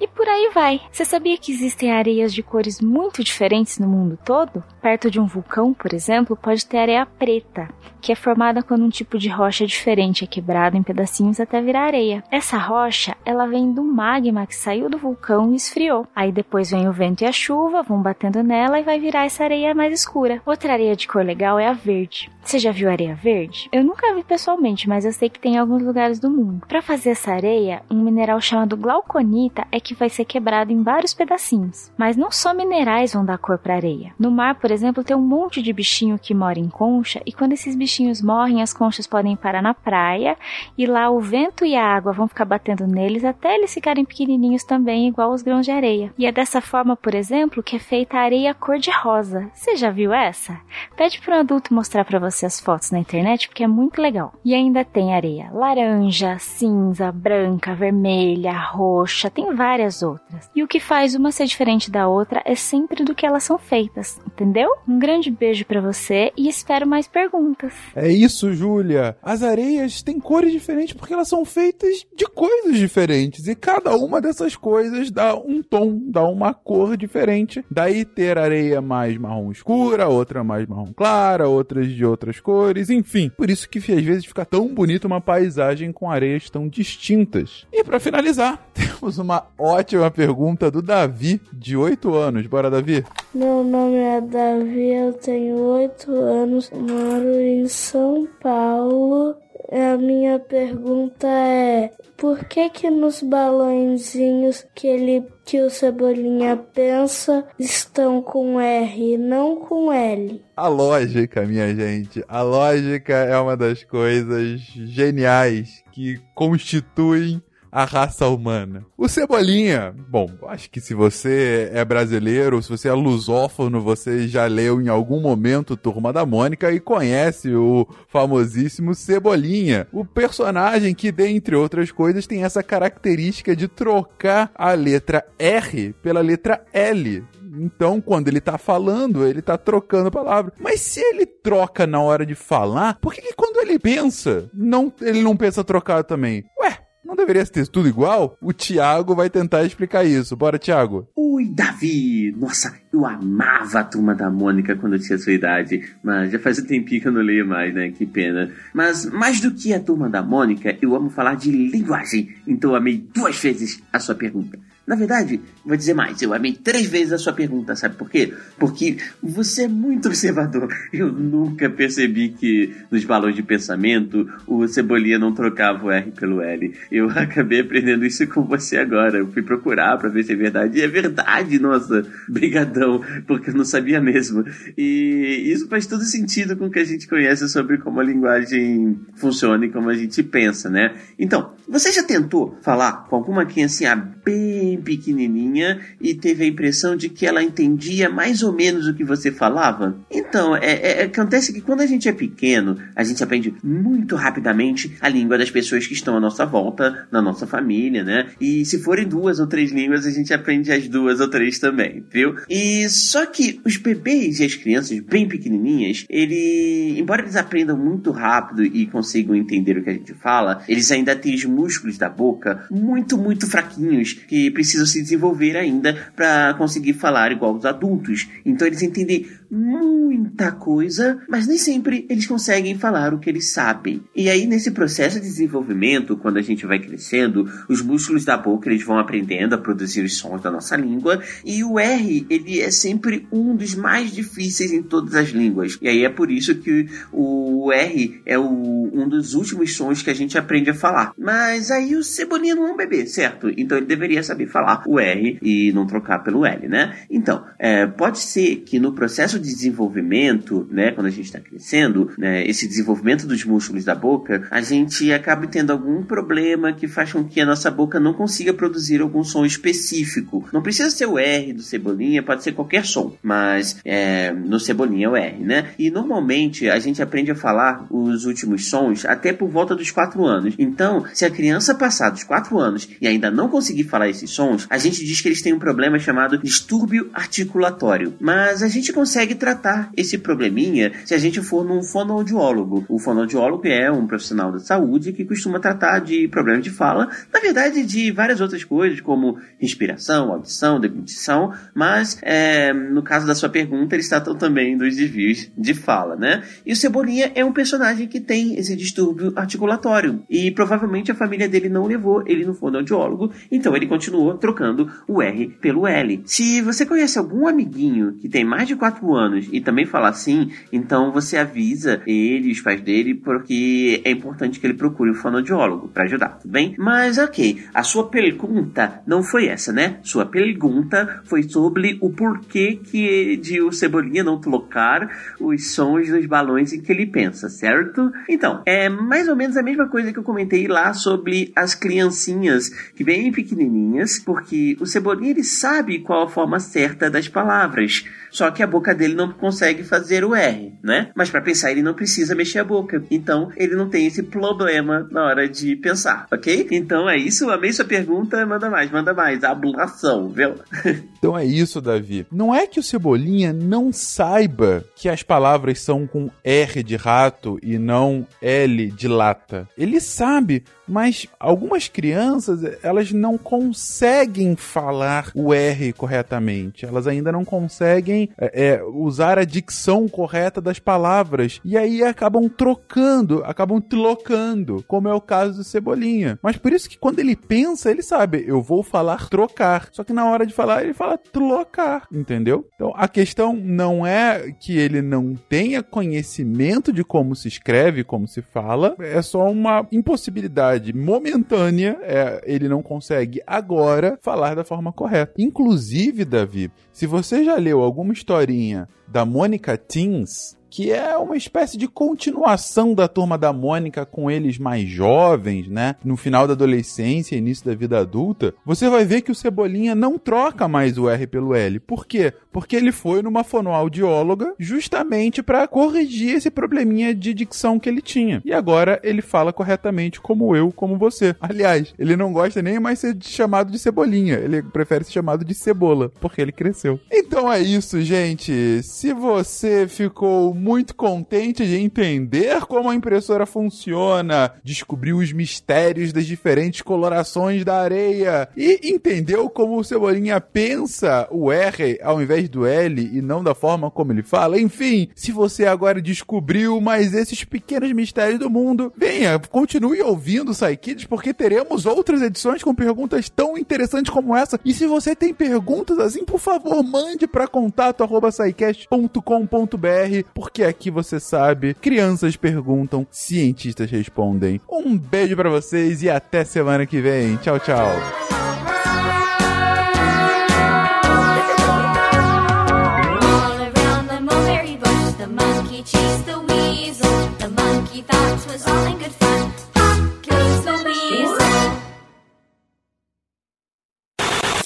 E 0.00 0.06
por 0.06 0.28
aí 0.28 0.50
vai. 0.52 0.80
Você 0.92 1.04
sabia 1.04 1.38
que 1.38 1.50
existem 1.50 1.92
areias 1.92 2.32
de 2.32 2.42
cores 2.42 2.80
muito 2.80 3.24
diferentes 3.24 3.78
no 3.78 3.88
mundo 3.88 4.18
todo? 4.24 4.62
Perto 4.82 5.10
de 5.10 5.18
um 5.18 5.26
vulcão, 5.26 5.72
por 5.72 5.94
exemplo, 5.94 6.36
pode 6.36 6.66
ter 6.66 6.78
areia 6.78 7.06
preta, 7.06 7.68
que 8.00 8.12
é 8.12 8.14
formada 8.14 8.62
quando 8.62 8.84
um 8.84 8.90
tipo 8.90 9.18
de 9.18 9.28
rocha 9.28 9.66
diferente 9.66 10.24
é 10.24 10.26
quebrado 10.26 10.76
em 10.76 10.82
pedacinhos 10.82 11.40
até 11.40 11.60
virar 11.60 11.86
areia. 11.86 12.22
Essa 12.30 12.58
rocha, 12.58 13.16
ela 13.24 13.46
vem 13.46 13.72
do 13.72 13.82
magma 13.82 14.46
que 14.46 14.54
saiu 14.54 14.90
do 14.90 14.98
vulcão 14.98 15.52
e 15.52 15.56
esfriou. 15.56 16.06
Aí 16.14 16.30
depois 16.30 16.70
vem 16.70 16.88
o 16.88 16.92
vento 16.92 17.22
e 17.22 17.26
a 17.26 17.32
chuva, 17.32 17.82
vão 17.82 18.02
batendo 18.02 18.42
nela 18.42 18.78
e 18.78 18.82
vai 18.82 19.00
virar 19.00 19.24
essa 19.24 19.44
areia 19.44 19.74
mais 19.74 19.92
escura. 19.92 20.42
Outra 20.44 20.74
areia 20.74 20.94
de 20.94 21.08
cor 21.08 21.24
legal 21.24 21.58
é 21.58 21.66
a 21.66 21.72
verde. 21.72 22.30
Você 22.42 22.60
já 22.60 22.70
viu 22.70 22.88
areia 22.88 23.14
verde? 23.14 23.68
Eu 23.72 23.82
nunca 23.82 24.14
vi 24.14 24.22
pessoalmente, 24.22 24.88
mas 24.88 25.04
eu 25.04 25.12
sei 25.12 25.28
que 25.28 25.40
tem 25.40 25.54
em 25.54 25.58
alguns 25.58 25.82
lugares 25.82 26.20
do 26.20 26.30
mundo. 26.30 26.64
Para 26.68 26.80
fazer 26.80 27.10
essa 27.10 27.32
areia, 27.32 27.82
um 27.90 28.00
mineral 28.00 28.40
chamado 28.40 28.76
glauconita 28.76 29.66
é 29.72 29.80
que 29.86 29.94
vai 29.94 30.08
ser 30.08 30.24
quebrado 30.24 30.72
em 30.72 30.82
vários 30.82 31.14
pedacinhos. 31.14 31.92
Mas 31.96 32.16
não 32.16 32.30
só 32.30 32.52
minerais 32.52 33.12
vão 33.12 33.24
dar 33.24 33.38
cor 33.38 33.58
para 33.58 33.76
areia. 33.76 34.12
No 34.18 34.30
mar, 34.30 34.56
por 34.56 34.70
exemplo, 34.70 35.04
tem 35.04 35.16
um 35.16 35.20
monte 35.20 35.62
de 35.62 35.72
bichinho 35.72 36.18
que 36.18 36.34
mora 36.34 36.58
em 36.58 36.68
concha 36.68 37.22
e 37.24 37.32
quando 37.32 37.52
esses 37.52 37.76
bichinhos 37.76 38.20
morrem, 38.20 38.62
as 38.62 38.72
conchas 38.72 39.06
podem 39.06 39.36
parar 39.36 39.62
na 39.62 39.74
praia 39.74 40.36
e 40.76 40.86
lá 40.86 41.08
o 41.10 41.20
vento 41.20 41.64
e 41.64 41.76
a 41.76 41.84
água 41.84 42.12
vão 42.12 42.26
ficar 42.26 42.44
batendo 42.44 42.86
neles 42.86 43.24
até 43.24 43.54
eles 43.54 43.72
ficarem 43.72 44.04
pequenininhos 44.04 44.64
também, 44.64 45.08
igual 45.08 45.32
os 45.32 45.42
grãos 45.42 45.64
de 45.64 45.70
areia. 45.70 46.12
E 46.18 46.26
é 46.26 46.32
dessa 46.32 46.60
forma, 46.60 46.96
por 46.96 47.14
exemplo, 47.14 47.62
que 47.62 47.76
é 47.76 47.78
feita 47.78 48.16
a 48.16 48.22
areia 48.22 48.54
cor 48.54 48.78
de 48.78 48.90
rosa. 48.90 49.48
Você 49.54 49.76
já 49.76 49.90
viu 49.90 50.12
essa? 50.12 50.58
Pede 50.96 51.20
para 51.20 51.36
um 51.36 51.40
adulto 51.40 51.72
mostrar 51.72 52.04
para 52.04 52.18
você 52.18 52.46
as 52.46 52.60
fotos 52.60 52.90
na 52.90 52.98
internet 52.98 53.48
porque 53.48 53.62
é 53.62 53.68
muito 53.68 54.00
legal. 54.00 54.32
E 54.44 54.54
ainda 54.54 54.84
tem 54.84 55.14
areia 55.14 55.50
laranja, 55.52 56.38
cinza, 56.38 57.12
branca, 57.12 57.74
vermelha, 57.74 58.52
roxa, 58.52 59.30
tem 59.30 59.54
várias 59.54 59.75
outras. 60.02 60.50
E 60.54 60.62
o 60.62 60.68
que 60.68 60.80
faz 60.80 61.14
uma 61.14 61.32
ser 61.32 61.46
diferente 61.46 61.90
da 61.90 62.08
outra 62.08 62.42
é 62.44 62.54
sempre 62.54 63.04
do 63.04 63.14
que 63.14 63.26
elas 63.26 63.44
são 63.44 63.58
feitas, 63.58 64.18
entendeu? 64.26 64.68
Um 64.88 64.98
grande 64.98 65.30
beijo 65.30 65.64
para 65.64 65.80
você 65.80 66.32
e 66.36 66.48
espero 66.48 66.86
mais 66.86 67.06
perguntas. 67.06 67.72
É 67.94 68.08
isso, 68.08 68.52
Júlia. 68.52 69.16
As 69.22 69.42
areias 69.42 70.02
têm 70.02 70.18
cores 70.18 70.52
diferentes 70.52 70.94
porque 70.94 71.12
elas 71.12 71.28
são 71.28 71.44
feitas 71.44 72.06
de 72.14 72.26
coisas 72.26 72.76
diferentes 72.76 73.46
e 73.46 73.54
cada 73.54 73.96
uma 73.96 74.20
dessas 74.20 74.56
coisas 74.56 75.10
dá 75.10 75.34
um 75.36 75.62
tom, 75.62 76.00
dá 76.10 76.24
uma 76.24 76.52
cor 76.54 76.96
diferente. 76.96 77.64
Daí 77.70 78.04
ter 78.04 78.38
areia 78.38 78.80
mais 78.80 79.16
marrom 79.16 79.50
escura, 79.50 80.08
outra 80.08 80.42
mais 80.42 80.66
marrom 80.66 80.92
clara, 80.92 81.48
outras 81.48 81.88
de 81.88 82.04
outras 82.04 82.40
cores, 82.40 82.90
enfim. 82.90 83.30
Por 83.36 83.50
isso 83.50 83.68
que 83.68 83.78
às 83.78 84.04
vezes 84.04 84.26
fica 84.26 84.44
tão 84.44 84.68
bonito 84.68 85.06
uma 85.06 85.20
paisagem 85.20 85.92
com 85.92 86.10
areias 86.10 86.50
tão 86.50 86.68
distintas. 86.68 87.66
E 87.72 87.82
para 87.84 88.00
finalizar, 88.00 88.66
temos 88.74 89.18
uma 89.18 89.46
ótima 89.66 90.10
pergunta 90.10 90.70
do 90.70 90.80
Davi, 90.80 91.40
de 91.52 91.76
8 91.76 92.14
anos. 92.14 92.46
Bora, 92.46 92.70
Davi? 92.70 93.04
Meu 93.34 93.62
nome 93.64 93.96
é 93.96 94.20
Davi, 94.20 94.92
eu 94.92 95.12
tenho 95.14 95.56
8 95.56 96.10
anos, 96.12 96.70
moro 96.70 97.40
em 97.40 97.66
São 97.66 98.26
Paulo. 98.40 99.36
a 99.70 99.96
minha 99.96 100.38
pergunta 100.38 101.26
é: 101.26 101.90
por 102.16 102.44
que 102.44 102.70
que 102.70 102.90
nos 102.90 103.22
balãozinhos 103.22 104.64
que 104.74 104.86
ele 104.86 105.24
que 105.44 105.60
o 105.60 105.68
Cebolinha 105.68 106.56
pensa 106.56 107.46
estão 107.58 108.22
com 108.22 108.58
R 108.60 109.14
e 109.14 109.18
não 109.18 109.56
com 109.56 109.92
L? 109.92 110.42
A 110.56 110.66
lógica, 110.66 111.42
minha 111.42 111.74
gente, 111.74 112.24
a 112.26 112.42
lógica 112.42 113.12
é 113.14 113.38
uma 113.38 113.56
das 113.56 113.84
coisas 113.84 114.60
geniais 114.60 115.84
que 115.92 116.18
constituem 116.34 117.42
a 117.76 117.84
raça 117.84 118.26
humana. 118.26 118.86
O 118.96 119.06
Cebolinha, 119.06 119.94
bom, 120.08 120.30
acho 120.48 120.70
que 120.70 120.80
se 120.80 120.94
você 120.94 121.70
é 121.74 121.84
brasileiro, 121.84 122.62
se 122.62 122.70
você 122.70 122.88
é 122.88 122.92
lusófono, 122.94 123.82
você 123.82 124.26
já 124.26 124.46
leu 124.46 124.80
em 124.80 124.88
algum 124.88 125.20
momento 125.20 125.76
Turma 125.76 126.10
da 126.10 126.24
Mônica 126.24 126.72
e 126.72 126.80
conhece 126.80 127.54
o 127.54 127.86
famosíssimo 128.08 128.94
Cebolinha, 128.94 129.86
o 129.92 130.06
personagem 130.06 130.94
que, 130.94 131.12
dentre 131.12 131.54
outras 131.54 131.92
coisas, 131.92 132.26
tem 132.26 132.44
essa 132.44 132.62
característica 132.62 133.54
de 133.54 133.68
trocar 133.68 134.50
a 134.54 134.72
letra 134.72 135.22
R 135.38 135.92
pela 136.02 136.22
letra 136.22 136.64
L 136.72 137.22
então, 137.58 138.02
quando 138.02 138.28
ele 138.28 138.40
tá 138.40 138.58
falando, 138.58 139.26
ele 139.26 139.40
tá 139.40 139.56
trocando 139.56 140.08
a 140.08 140.10
palavra. 140.10 140.52
Mas 140.60 140.80
se 140.82 141.00
ele 141.00 141.24
troca 141.24 141.86
na 141.86 142.00
hora 142.02 142.26
de 142.26 142.34
falar, 142.34 142.98
por 143.00 143.14
que, 143.14 143.22
que 143.22 143.34
quando 143.34 143.58
ele 143.60 143.78
pensa, 143.78 144.50
não, 144.52 144.92
ele 145.00 145.22
não 145.22 145.34
pensa 145.34 145.64
trocar 145.64 146.04
também? 146.04 146.44
Ué, 146.60 146.85
não 147.06 147.14
deveria 147.14 147.46
ter 147.46 147.66
tudo 147.68 147.88
igual? 147.88 148.36
O 148.42 148.52
Thiago 148.52 149.14
vai 149.14 149.30
tentar 149.30 149.64
explicar 149.64 150.04
isso. 150.04 150.36
Bora, 150.36 150.58
Thiago. 150.58 151.08
Oi, 151.14 151.46
Davi! 151.46 152.34
Nossa, 152.36 152.74
eu 152.92 153.06
amava 153.06 153.80
a 153.80 153.84
turma 153.84 154.14
da 154.14 154.28
Mônica 154.28 154.74
quando 154.74 154.94
eu 154.94 154.98
tinha 154.98 155.16
sua 155.16 155.32
idade, 155.32 155.82
mas 156.02 156.32
já 156.32 156.38
faz 156.38 156.58
um 156.58 156.66
tempinho 156.66 157.00
que 157.00 157.08
eu 157.08 157.12
não 157.12 157.22
leio 157.22 157.46
mais, 157.46 157.72
né? 157.72 157.90
Que 157.90 158.04
pena. 158.04 158.50
Mas 158.74 159.06
mais 159.06 159.40
do 159.40 159.52
que 159.52 159.72
a 159.72 159.80
turma 159.80 160.08
da 160.10 160.22
Mônica, 160.22 160.76
eu 160.82 160.94
amo 160.96 161.08
falar 161.08 161.36
de 161.36 161.50
linguagem, 161.50 162.34
então 162.46 162.74
amei 162.74 162.98
duas 163.14 163.38
vezes 163.38 163.82
a 163.92 164.00
sua 164.00 164.14
pergunta. 164.14 164.58
Na 164.86 164.94
verdade, 164.94 165.40
vou 165.64 165.76
dizer 165.76 165.94
mais, 165.94 166.22
eu 166.22 166.32
amei 166.32 166.52
três 166.52 166.86
vezes 166.86 167.12
a 167.12 167.18
sua 167.18 167.32
pergunta, 167.32 167.74
sabe 167.74 167.96
por 167.96 168.08
quê? 168.08 168.32
Porque 168.56 168.98
você 169.20 169.64
é 169.64 169.68
muito 169.68 170.06
observador. 170.06 170.72
Eu 170.92 171.10
nunca 171.10 171.68
percebi 171.68 172.28
que 172.28 172.72
nos 172.88 173.04
balões 173.04 173.34
de 173.34 173.42
pensamento 173.42 174.30
o 174.46 174.66
Cebolinha 174.68 175.18
não 175.18 175.34
trocava 175.34 175.86
o 175.86 175.90
R 175.90 176.12
pelo 176.12 176.40
L. 176.40 176.72
Eu 176.90 177.10
acabei 177.18 177.60
aprendendo 177.60 178.04
isso 178.04 178.24
com 178.28 178.42
você 178.42 178.76
agora. 178.78 179.18
Eu 179.18 179.32
fui 179.32 179.42
procurar 179.42 179.98
para 179.98 180.08
ver 180.08 180.22
se 180.22 180.32
é 180.32 180.36
verdade. 180.36 180.78
E 180.78 180.82
é 180.82 180.86
verdade, 180.86 181.58
nossa, 181.58 182.06
brigadão, 182.28 183.02
porque 183.26 183.50
eu 183.50 183.54
não 183.54 183.64
sabia 183.64 184.00
mesmo. 184.00 184.44
E 184.78 185.50
isso 185.52 185.66
faz 185.68 185.86
todo 185.86 186.04
sentido 186.04 186.56
com 186.56 186.66
o 186.66 186.70
que 186.70 186.78
a 186.78 186.84
gente 186.84 187.08
conhece 187.08 187.48
sobre 187.48 187.78
como 187.78 187.98
a 187.98 188.04
linguagem 188.04 189.00
funciona 189.16 189.66
e 189.66 189.70
como 189.70 189.90
a 189.90 189.94
gente 189.94 190.22
pensa, 190.22 190.70
né? 190.70 190.94
Então, 191.18 191.54
você 191.68 191.90
já 191.90 192.04
tentou 192.04 192.56
falar 192.62 193.06
com 193.08 193.16
alguma 193.16 193.44
criancinha 193.44 193.96
bem 194.24 194.75
pequenininha 194.76 195.80
e 196.00 196.14
teve 196.14 196.44
a 196.44 196.46
impressão 196.46 196.96
de 196.96 197.08
que 197.08 197.26
ela 197.26 197.42
entendia 197.42 198.08
mais 198.08 198.42
ou 198.42 198.52
menos 198.52 198.86
o 198.86 198.94
que 198.94 199.04
você 199.04 199.30
falava? 199.30 199.98
Então, 200.10 200.56
é, 200.56 201.00
é, 201.00 201.02
acontece 201.04 201.52
que 201.52 201.60
quando 201.60 201.80
a 201.80 201.86
gente 201.86 202.08
é 202.08 202.12
pequeno, 202.12 202.76
a 202.94 203.04
gente 203.04 203.22
aprende 203.22 203.54
muito 203.62 204.16
rapidamente 204.16 204.96
a 205.00 205.08
língua 205.08 205.38
das 205.38 205.50
pessoas 205.50 205.86
que 205.86 205.94
estão 205.94 206.16
à 206.16 206.20
nossa 206.20 206.44
volta, 206.44 207.06
na 207.10 207.22
nossa 207.22 207.46
família, 207.46 208.02
né? 208.02 208.30
E 208.40 208.64
se 208.64 208.78
forem 208.78 209.06
duas 209.06 209.40
ou 209.40 209.46
três 209.46 209.72
línguas, 209.72 210.06
a 210.06 210.10
gente 210.10 210.32
aprende 210.32 210.72
as 210.72 210.88
duas 210.88 211.20
ou 211.20 211.28
três 211.28 211.58
também, 211.58 212.04
viu? 212.10 212.36
E 212.48 212.88
só 212.88 213.26
que 213.26 213.60
os 213.64 213.76
bebês 213.76 214.40
e 214.40 214.44
as 214.44 214.54
crianças 214.54 214.98
bem 215.00 215.28
pequenininhas, 215.28 216.04
ele, 216.08 216.98
embora 216.98 217.22
eles 217.22 217.36
aprendam 217.36 217.76
muito 217.76 218.10
rápido 218.10 218.64
e 218.64 218.86
consigam 218.86 219.34
entender 219.34 219.78
o 219.78 219.82
que 219.82 219.90
a 219.90 219.94
gente 219.94 220.14
fala, 220.14 220.62
eles 220.68 220.90
ainda 220.90 221.14
têm 221.14 221.34
os 221.34 221.44
músculos 221.44 221.98
da 221.98 222.08
boca 222.08 222.66
muito, 222.70 223.16
muito 223.16 223.46
fraquinhos 223.46 224.12
que 224.12 224.50
precisam 224.50 224.65
se 224.66 225.02
desenvolver 225.02 225.56
ainda 225.56 226.12
para 226.14 226.54
conseguir 226.54 226.94
falar 226.94 227.32
igual 227.32 227.54
os 227.54 227.64
adultos. 227.64 228.28
Então 228.44 228.66
eles 228.66 228.82
entendem 228.82 229.26
muita 229.50 230.52
coisa, 230.52 231.20
mas 231.28 231.46
nem 231.46 231.58
sempre 231.58 232.06
eles 232.08 232.26
conseguem 232.26 232.78
falar 232.78 233.14
o 233.14 233.18
que 233.18 233.30
eles 233.30 233.52
sabem. 233.52 234.02
E 234.14 234.28
aí 234.28 234.46
nesse 234.46 234.70
processo 234.70 235.20
de 235.20 235.26
desenvolvimento, 235.26 236.16
quando 236.16 236.38
a 236.38 236.42
gente 236.42 236.66
vai 236.66 236.78
crescendo, 236.78 237.48
os 237.68 237.82
músculos 237.82 238.24
da 238.24 238.36
boca 238.36 238.68
eles 238.68 238.84
vão 238.84 238.98
aprendendo 238.98 239.54
a 239.54 239.58
produzir 239.58 240.02
os 240.02 240.16
sons 240.16 240.42
da 240.42 240.50
nossa 240.50 240.76
língua 240.76 241.22
e 241.44 241.62
o 241.64 241.78
R 241.78 242.26
ele 242.28 242.60
é 242.60 242.70
sempre 242.70 243.26
um 243.30 243.54
dos 243.54 243.74
mais 243.74 244.12
difíceis 244.12 244.72
em 244.72 244.82
todas 244.82 245.14
as 245.14 245.28
línguas. 245.28 245.78
E 245.80 245.88
aí 245.88 246.04
é 246.04 246.08
por 246.08 246.30
isso 246.30 246.54
que 246.56 246.88
o 247.12 247.70
R 247.72 248.20
é 248.24 248.38
o, 248.38 248.90
um 248.92 249.08
dos 249.08 249.34
últimos 249.34 249.74
sons 249.74 250.02
que 250.02 250.10
a 250.10 250.14
gente 250.14 250.38
aprende 250.38 250.70
a 250.70 250.74
falar. 250.74 251.12
Mas 251.18 251.70
aí 251.70 251.94
o 251.94 252.02
Cebolinha 252.02 252.54
não 252.54 252.68
é 252.68 252.72
um 252.72 252.76
bebê, 252.76 253.06
certo? 253.06 253.50
Então 253.56 253.78
ele 253.78 253.86
deveria 253.86 254.22
saber 254.22 254.46
falar 254.46 254.82
o 254.86 254.98
R 254.98 255.38
e 255.42 255.72
não 255.72 255.86
trocar 255.86 256.20
pelo 256.20 256.44
L, 256.44 256.68
né? 256.68 256.96
Então, 257.10 257.44
é, 257.58 257.86
pode 257.86 258.18
ser 258.18 258.56
que 258.56 258.78
no 258.78 258.92
processo 258.92 259.35
de 259.38 259.48
desenvolvimento, 259.48 260.66
né, 260.70 260.92
quando 260.92 261.06
a 261.06 261.10
gente 261.10 261.26
está 261.26 261.40
crescendo, 261.40 262.12
né, 262.18 262.46
esse 262.46 262.66
desenvolvimento 262.66 263.26
dos 263.26 263.44
músculos 263.44 263.84
da 263.84 263.94
boca, 263.94 264.46
a 264.50 264.60
gente 264.60 265.12
acaba 265.12 265.46
tendo 265.46 265.70
algum 265.70 266.02
problema 266.02 266.72
que 266.72 266.88
faz 266.88 267.12
com 267.12 267.24
que 267.24 267.40
a 267.40 267.46
nossa 267.46 267.70
boca 267.70 268.00
não 268.00 268.12
consiga 268.12 268.52
produzir 268.52 269.00
algum 269.00 269.24
som 269.24 269.44
específico. 269.44 270.48
Não 270.52 270.62
precisa 270.62 270.90
ser 270.90 271.06
o 271.06 271.18
R 271.18 271.52
do 271.52 271.62
Cebolinha, 271.62 272.22
pode 272.22 272.42
ser 272.42 272.52
qualquer 272.52 272.84
som, 272.84 273.16
mas 273.22 273.78
é, 273.84 274.32
no 274.32 274.58
Cebolinha 274.58 275.06
é 275.06 275.10
o 275.10 275.16
R, 275.16 275.38
né? 275.44 275.70
E 275.78 275.90
normalmente 275.90 276.68
a 276.68 276.78
gente 276.78 277.02
aprende 277.02 277.30
a 277.30 277.34
falar 277.34 277.86
os 277.90 278.24
últimos 278.24 278.68
sons 278.68 279.04
até 279.04 279.32
por 279.32 279.48
volta 279.48 279.74
dos 279.74 279.90
4 279.90 280.24
anos. 280.24 280.54
Então, 280.58 281.04
se 281.12 281.24
a 281.24 281.30
criança 281.30 281.74
passar 281.74 282.10
dos 282.10 282.24
4 282.24 282.58
anos 282.58 282.88
e 283.00 283.06
ainda 283.06 283.30
não 283.30 283.48
conseguir 283.48 283.84
falar 283.84 284.08
esses 284.08 284.30
sons, 284.30 284.66
a 284.68 284.78
gente 284.78 285.04
diz 285.04 285.20
que 285.20 285.28
eles 285.28 285.42
têm 285.42 285.52
um 285.52 285.58
problema 285.58 285.98
chamado 285.98 286.38
distúrbio 286.38 287.10
articulatório. 287.12 288.14
Mas 288.20 288.62
a 288.62 288.68
gente 288.68 288.92
consegue 288.92 289.25
tratar 289.34 289.90
esse 289.96 290.18
probleminha 290.18 290.92
se 291.04 291.14
a 291.14 291.18
gente 291.18 291.40
for 291.42 291.64
num 291.64 291.82
fonoaudiólogo. 291.82 292.84
O 292.88 292.98
fonoaudiólogo 292.98 293.66
é 293.66 293.90
um 293.90 294.06
profissional 294.06 294.52
da 294.52 294.58
saúde 294.58 295.12
que 295.12 295.24
costuma 295.24 295.58
tratar 295.58 296.00
de 296.00 296.28
problemas 296.28 296.62
de 296.62 296.70
fala, 296.70 297.08
na 297.32 297.40
verdade 297.40 297.84
de 297.84 298.10
várias 298.10 298.40
outras 298.40 298.64
coisas, 298.64 299.00
como 299.00 299.38
respiração, 299.58 300.32
audição, 300.32 300.80
deglutição, 300.80 301.52
mas 301.74 302.18
é, 302.22 302.72
no 302.72 303.02
caso 303.02 303.26
da 303.26 303.34
sua 303.34 303.48
pergunta, 303.48 303.94
eles 303.94 304.08
tratam 304.08 304.34
também 304.34 304.76
dos 304.76 304.96
desvios 304.96 305.50
de 305.56 305.74
fala, 305.74 306.16
né? 306.16 306.42
E 306.64 306.72
o 306.72 306.76
Cebolinha 306.76 307.32
é 307.34 307.44
um 307.44 307.52
personagem 307.52 308.06
que 308.06 308.20
tem 308.20 308.56
esse 308.56 308.74
distúrbio 308.76 309.32
articulatório 309.36 310.22
e 310.28 310.50
provavelmente 310.50 311.10
a 311.10 311.14
família 311.14 311.48
dele 311.48 311.68
não 311.68 311.86
levou 311.86 312.22
ele 312.26 312.44
no 312.44 312.54
fonoaudiólogo, 312.54 313.32
então 313.50 313.74
ele 313.76 313.86
continuou 313.86 314.36
trocando 314.36 314.90
o 315.06 315.22
R 315.22 315.48
pelo 315.60 315.86
L. 315.86 316.22
Se 316.24 316.60
você 316.62 316.84
conhece 316.84 317.18
algum 317.18 317.46
amiguinho 317.46 318.14
que 318.14 318.28
tem 318.28 318.44
mais 318.44 318.68
de 318.68 318.76
4 318.76 319.14
anos 319.16 319.48
e 319.52 319.60
também 319.60 319.86
fala 319.86 320.08
assim, 320.08 320.50
então 320.72 321.12
você 321.12 321.36
avisa 321.36 322.02
ele, 322.06 322.52
os 322.52 322.60
pais 322.60 322.80
dele, 322.80 323.14
porque 323.14 324.00
é 324.04 324.10
importante 324.10 324.60
que 324.60 324.66
ele 324.66 324.74
procure 324.74 325.10
um 325.10 325.14
fonoaudiólogo 325.14 325.88
para 325.88 326.04
ajudar, 326.04 326.38
tudo 326.38 326.50
bem? 326.50 326.74
Mas 326.78 327.18
ok, 327.18 327.64
a 327.72 327.82
sua 327.82 328.08
pergunta 328.08 329.02
não 329.06 329.22
foi 329.22 329.46
essa, 329.46 329.72
né? 329.72 329.98
Sua 330.02 330.26
pergunta 330.26 331.22
foi 331.24 331.42
sobre 331.44 331.98
o 332.00 332.10
porquê 332.10 332.80
que 332.82 333.36
de 333.36 333.60
o 333.60 333.72
Cebolinha 333.72 334.24
não 334.24 334.40
trocar 334.40 335.08
os 335.40 335.72
sons 335.72 336.08
dos 336.08 336.26
balões 336.26 336.72
em 336.72 336.80
que 336.80 336.92
ele 336.92 337.06
pensa, 337.06 337.48
certo? 337.48 338.12
Então, 338.28 338.62
é 338.66 338.88
mais 338.88 339.28
ou 339.28 339.36
menos 339.36 339.56
a 339.56 339.62
mesma 339.62 339.88
coisa 339.88 340.12
que 340.12 340.18
eu 340.18 340.22
comentei 340.22 340.66
lá 340.66 340.92
sobre 340.92 341.52
as 341.54 341.74
criancinhas 341.74 342.68
que 342.94 343.04
bem 343.04 343.30
pequenininhas, 343.32 344.18
porque 344.18 344.76
o 344.80 344.86
Cebolinha 344.86 345.30
ele 345.30 345.44
sabe 345.44 346.00
qual 346.00 346.24
a 346.24 346.28
forma 346.28 346.58
certa 346.58 347.10
das 347.10 347.28
palavras, 347.28 348.04
só 348.30 348.50
que 348.50 348.62
a 348.62 348.66
boca 348.66 348.94
dele 348.94 349.05
não 349.14 349.32
consegue 349.32 349.84
fazer 349.84 350.24
o 350.24 350.34
R, 350.34 350.72
né? 350.82 351.10
Mas 351.14 351.30
para 351.30 351.40
pensar 351.40 351.70
ele 351.70 351.82
não 351.82 351.94
precisa 351.94 352.34
mexer 352.34 352.58
a 352.58 352.64
boca. 352.64 353.02
Então 353.10 353.50
ele 353.56 353.74
não 353.74 353.88
tem 353.88 354.06
esse 354.06 354.22
problema 354.22 355.06
na 355.10 355.24
hora 355.24 355.48
de 355.48 355.76
pensar, 355.76 356.26
ok? 356.32 356.68
Então 356.70 357.08
é 357.08 357.16
isso. 357.16 357.50
Amei 357.50 357.72
sua 357.72 357.84
pergunta. 357.84 358.44
Manda 358.46 358.70
mais, 358.70 358.90
manda 358.90 359.14
mais. 359.14 359.44
Ablação, 359.44 360.28
viu? 360.28 360.54
então 361.18 361.36
é 361.36 361.44
isso, 361.44 361.80
Davi. 361.80 362.26
Não 362.30 362.54
é 362.54 362.66
que 362.66 362.80
o 362.80 362.82
Cebolinha 362.82 363.52
não 363.52 363.92
saiba 363.92 364.84
que 364.94 365.08
as 365.08 365.22
palavras 365.22 365.80
são 365.80 366.06
com 366.06 366.30
R 366.44 366.82
de 366.82 366.96
rato 366.96 367.58
e 367.62 367.78
não 367.78 368.26
L 368.40 368.90
de 368.90 369.08
lata. 369.08 369.68
Ele 369.76 370.00
sabe, 370.00 370.64
Mas 370.86 371.26
algumas 371.38 371.88
crianças, 371.88 372.60
elas 372.82 373.12
não 373.12 373.36
conseguem 373.36 374.56
falar 374.56 375.30
o 375.34 375.52
R 375.52 375.92
corretamente. 375.92 376.84
Elas 376.84 377.06
ainda 377.06 377.32
não 377.32 377.44
conseguem 377.44 378.30
é, 378.38 378.68
é, 378.68 378.82
usar 378.82 379.38
a 379.38 379.44
dicção 379.44 380.08
correta 380.08 380.60
das 380.60 380.78
palavras. 380.78 381.60
E 381.64 381.76
aí 381.76 382.02
acabam 382.02 382.48
trocando, 382.48 383.42
acabam 383.44 383.80
trocando, 383.80 384.84
como 384.86 385.08
é 385.08 385.14
o 385.14 385.20
caso 385.20 385.58
do 385.58 385.64
Cebolinha. 385.64 386.38
Mas 386.42 386.56
por 386.56 386.72
isso 386.72 386.88
que 386.88 386.98
quando 386.98 387.18
ele 387.18 387.36
pensa, 387.36 387.90
ele 387.90 388.02
sabe, 388.02 388.44
eu 388.46 388.62
vou 388.62 388.82
falar 388.82 389.28
trocar. 389.28 389.88
Só 389.92 390.04
que 390.04 390.12
na 390.12 390.26
hora 390.26 390.46
de 390.46 390.54
falar, 390.54 390.82
ele 390.82 390.94
fala 390.94 391.18
trocar, 391.18 392.06
entendeu? 392.12 392.68
Então 392.74 392.92
a 392.96 393.08
questão 393.08 393.54
não 393.54 394.06
é 394.06 394.52
que 394.60 394.76
ele 394.76 395.02
não 395.02 395.34
tenha 395.34 395.82
conhecimento 395.82 396.92
de 396.92 397.04
como 397.04 397.34
se 397.34 397.48
escreve, 397.48 398.04
como 398.04 398.26
se 398.26 398.42
fala, 398.42 398.94
é 399.00 399.20
só 399.22 399.50
uma 399.50 399.86
impossibilidade 399.90 400.75
momentânea, 400.92 401.98
é, 402.02 402.42
ele 402.44 402.68
não 402.68 402.82
consegue 402.82 403.42
agora 403.46 404.18
falar 404.22 404.54
da 404.54 404.64
forma 404.64 404.92
correta. 404.92 405.34
Inclusive, 405.38 406.24
Davi, 406.24 406.70
se 406.92 407.06
você 407.06 407.44
já 407.44 407.56
leu 407.56 407.80
alguma 407.80 408.12
historinha 408.12 408.88
da 409.06 409.24
Mônica 409.24 409.76
Teens, 409.76 410.56
que 410.76 410.92
é 410.92 411.16
uma 411.16 411.38
espécie 411.38 411.78
de 411.78 411.88
continuação 411.88 412.92
da 412.92 413.08
turma 413.08 413.38
da 413.38 413.50
Mônica 413.50 414.04
com 414.04 414.30
eles 414.30 414.58
mais 414.58 414.86
jovens, 414.86 415.68
né? 415.68 415.96
No 416.04 416.18
final 416.18 416.46
da 416.46 416.52
adolescência, 416.52 417.34
início 417.34 417.64
da 417.64 417.74
vida 417.74 417.98
adulta, 417.98 418.52
você 418.62 418.86
vai 418.90 419.06
ver 419.06 419.22
que 419.22 419.32
o 419.32 419.34
Cebolinha 419.34 419.94
não 419.94 420.18
troca 420.18 420.68
mais 420.68 420.98
o 420.98 421.08
R 421.08 421.26
pelo 421.26 421.54
L. 421.54 421.80
Por 421.80 422.06
quê? 422.06 422.30
Porque 422.52 422.76
ele 422.76 422.92
foi 422.92 423.22
numa 423.22 423.42
fonoaudióloga 423.42 424.52
justamente 424.58 425.42
para 425.42 425.66
corrigir 425.66 426.36
esse 426.36 426.50
probleminha 426.50 427.14
de 427.14 427.32
dicção 427.32 427.78
que 427.78 427.88
ele 427.88 428.02
tinha. 428.02 428.42
E 428.44 428.52
agora 428.52 429.00
ele 429.02 429.22
fala 429.22 429.54
corretamente 429.54 430.20
como 430.20 430.54
eu, 430.54 430.70
como 430.70 430.98
você. 430.98 431.34
Aliás, 431.40 431.94
ele 431.98 432.16
não 432.16 432.34
gosta 432.34 432.60
nem 432.60 432.78
mais 432.78 432.98
ser 432.98 433.16
chamado 433.22 433.72
de 433.72 433.78
Cebolinha, 433.78 434.34
ele 434.34 434.62
prefere 434.62 435.04
ser 435.04 435.12
chamado 435.12 435.42
de 435.42 435.54
Cebola, 435.54 436.12
porque 436.20 436.42
ele 436.42 436.52
cresceu. 436.52 437.00
Então 437.10 437.50
é 437.50 437.60
isso, 437.60 438.02
gente. 438.02 438.82
Se 438.82 439.14
você 439.14 439.88
ficou 439.88 440.54
muito 440.66 440.96
contente 440.96 441.64
de 441.64 441.76
entender 441.76 442.62
como 442.62 442.90
a 442.90 442.94
impressora 442.94 443.46
funciona, 443.46 444.52
descobriu 444.64 445.18
os 445.18 445.30
mistérios 445.30 446.12
das 446.12 446.26
diferentes 446.26 446.82
colorações 446.82 447.64
da 447.64 447.80
areia 447.80 448.48
e 448.56 448.80
entendeu 448.82 449.48
como 449.48 449.78
o 449.78 449.84
Cebolinha 449.84 450.40
pensa 450.40 451.28
o 451.30 451.52
R 451.52 452.00
ao 452.02 452.20
invés 452.20 452.48
do 452.48 452.66
L 452.66 453.00
e 453.00 453.22
não 453.22 453.44
da 453.44 453.54
forma 453.54 453.92
como 453.92 454.10
ele 454.10 454.24
fala. 454.24 454.60
Enfim, 454.60 455.08
se 455.14 455.30
você 455.30 455.66
agora 455.66 456.02
descobriu 456.02 456.80
mais 456.80 457.14
esses 457.14 457.44
pequenos 457.44 457.92
mistérios 457.92 458.40
do 458.40 458.50
mundo, 458.50 458.92
venha, 458.96 459.38
continue 459.38 460.02
ouvindo 460.02 460.50
o 460.50 460.54
Psykids 460.54 461.04
porque 461.04 461.32
teremos 461.32 461.86
outras 461.86 462.20
edições 462.22 462.64
com 462.64 462.74
perguntas 462.74 463.28
tão 463.28 463.56
interessantes 463.56 464.12
como 464.12 464.34
essa. 464.34 464.58
E 464.64 464.74
se 464.74 464.84
você 464.84 465.14
tem 465.14 465.32
perguntas 465.32 466.00
assim, 466.00 466.24
por 466.24 466.40
favor, 466.40 466.82
mande 466.82 467.28
para 467.28 467.46
contato@psycast.com.br 467.46 470.26
porque 470.46 470.62
que 470.62 470.64
aqui 470.64 470.90
você 470.90 471.18
sabe, 471.18 471.74
crianças 471.74 472.36
perguntam, 472.36 473.04
cientistas 473.10 473.90
respondem. 473.90 474.60
Um 474.70 474.96
beijo 474.96 475.34
para 475.34 475.50
vocês 475.50 476.02
e 476.02 476.08
até 476.08 476.44
semana 476.44 476.86
que 476.86 477.00
vem. 477.00 477.36
Tchau, 477.38 477.58
tchau. 477.58 477.90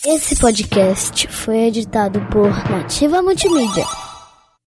Esse 0.07 0.37
podcast 0.37 1.29
foi 1.29 1.59
editado 1.69 2.21
por 2.31 2.51
Nativa 2.71 3.23
Multimídia. 3.23 4.10